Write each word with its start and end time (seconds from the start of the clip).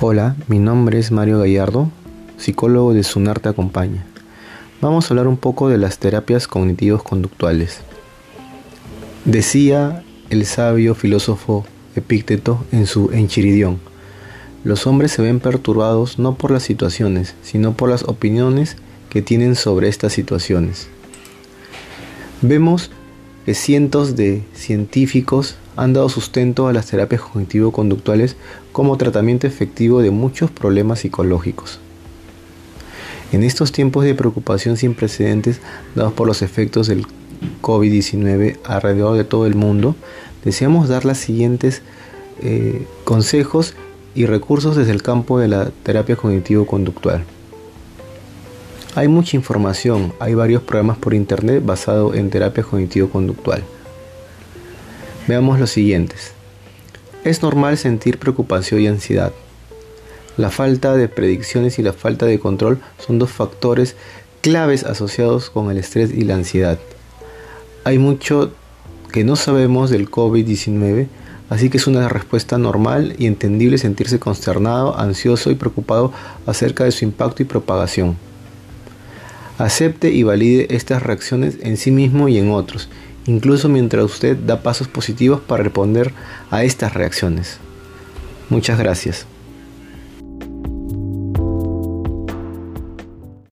Hola, 0.00 0.36
mi 0.46 0.58
nombre 0.58 0.98
es 0.98 1.10
Mario 1.10 1.38
Gallardo, 1.38 1.90
psicólogo 2.36 2.92
de 2.92 3.02
Sunar 3.02 3.40
Te 3.40 3.48
Acompaña. 3.48 4.04
Vamos 4.82 5.06
a 5.06 5.08
hablar 5.14 5.26
un 5.26 5.38
poco 5.38 5.70
de 5.70 5.78
las 5.78 5.98
terapias 5.98 6.46
cognitivos 6.46 7.02
conductuales. 7.02 7.80
Decía 9.24 10.04
el 10.28 10.44
sabio 10.44 10.94
filósofo 10.94 11.64
Epícteto 11.94 12.62
en 12.72 12.86
su 12.86 13.10
Enchiridión, 13.10 13.78
los 14.64 14.86
hombres 14.86 15.12
se 15.12 15.22
ven 15.22 15.40
perturbados 15.40 16.18
no 16.18 16.34
por 16.34 16.50
las 16.50 16.64
situaciones, 16.64 17.34
sino 17.42 17.74
por 17.74 17.88
las 17.88 18.02
opiniones 18.02 18.76
que 19.08 19.22
tienen 19.22 19.54
sobre 19.54 19.88
estas 19.88 20.12
situaciones. 20.12 20.88
Vemos 22.42 22.90
que 23.46 23.54
cientos 23.54 24.14
de 24.14 24.42
científicos 24.52 25.54
han 25.76 25.92
dado 25.92 26.08
sustento 26.08 26.68
a 26.68 26.72
las 26.72 26.86
terapias 26.86 27.20
cognitivo-conductuales 27.20 28.36
como 28.72 28.96
tratamiento 28.96 29.46
efectivo 29.46 30.02
de 30.02 30.10
muchos 30.10 30.50
problemas 30.50 31.00
psicológicos. 31.00 31.78
En 33.32 33.42
estos 33.42 33.72
tiempos 33.72 34.04
de 34.04 34.14
preocupación 34.14 34.76
sin 34.76 34.94
precedentes 34.94 35.60
dados 35.94 36.12
por 36.12 36.26
los 36.26 36.42
efectos 36.42 36.86
del 36.86 37.06
COVID-19 37.60 38.58
alrededor 38.64 39.16
de 39.16 39.24
todo 39.24 39.46
el 39.46 39.54
mundo, 39.54 39.96
deseamos 40.44 40.88
dar 40.88 41.04
los 41.04 41.18
siguientes 41.18 41.82
eh, 42.40 42.86
consejos 43.04 43.74
y 44.14 44.26
recursos 44.26 44.76
desde 44.76 44.92
el 44.92 45.02
campo 45.02 45.38
de 45.38 45.48
la 45.48 45.70
terapia 45.82 46.16
cognitivo-conductual. 46.16 47.24
Hay 48.94 49.08
mucha 49.08 49.36
información, 49.36 50.14
hay 50.20 50.34
varios 50.34 50.62
programas 50.62 50.96
por 50.96 51.12
internet 51.12 51.62
basados 51.64 52.16
en 52.16 52.30
terapia 52.30 52.64
cognitivo-conductual. 52.64 53.62
Veamos 55.26 55.58
los 55.58 55.70
siguientes. 55.70 56.30
Es 57.24 57.42
normal 57.42 57.76
sentir 57.78 58.18
preocupación 58.18 58.80
y 58.80 58.86
ansiedad. 58.86 59.32
La 60.36 60.50
falta 60.50 60.94
de 60.94 61.08
predicciones 61.08 61.80
y 61.80 61.82
la 61.82 61.92
falta 61.92 62.26
de 62.26 62.38
control 62.38 62.78
son 63.04 63.18
dos 63.18 63.30
factores 63.30 63.96
claves 64.40 64.84
asociados 64.84 65.50
con 65.50 65.68
el 65.72 65.78
estrés 65.78 66.12
y 66.12 66.22
la 66.22 66.34
ansiedad. 66.34 66.78
Hay 67.82 67.98
mucho 67.98 68.52
que 69.10 69.24
no 69.24 69.34
sabemos 69.34 69.90
del 69.90 70.08
COVID-19, 70.08 71.08
así 71.50 71.70
que 71.70 71.78
es 71.78 71.88
una 71.88 72.08
respuesta 72.08 72.56
normal 72.56 73.16
y 73.18 73.26
entendible 73.26 73.78
sentirse 73.78 74.20
consternado, 74.20 74.96
ansioso 74.96 75.50
y 75.50 75.56
preocupado 75.56 76.12
acerca 76.46 76.84
de 76.84 76.92
su 76.92 77.04
impacto 77.04 77.42
y 77.42 77.46
propagación. 77.46 78.16
Acepte 79.58 80.10
y 80.10 80.22
valide 80.22 80.72
estas 80.76 81.02
reacciones 81.02 81.56
en 81.62 81.78
sí 81.78 81.90
mismo 81.90 82.28
y 82.28 82.38
en 82.38 82.52
otros 82.52 82.88
incluso 83.26 83.68
mientras 83.68 84.04
usted 84.04 84.36
da 84.36 84.62
pasos 84.62 84.88
positivos 84.88 85.40
para 85.40 85.64
responder 85.64 86.12
a 86.50 86.64
estas 86.64 86.94
reacciones. 86.94 87.58
Muchas 88.48 88.78
gracias. 88.78 89.26